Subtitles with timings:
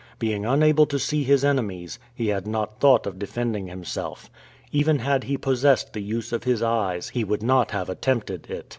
[0.17, 4.31] Being unable to see his enemies, he had not thought of defending himself.
[4.71, 8.65] Even had he possessed the use of his eyes, he would not have attempted it.